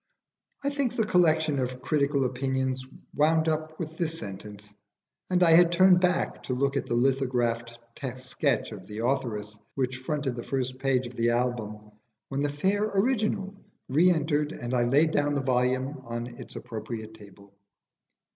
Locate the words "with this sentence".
3.79-4.73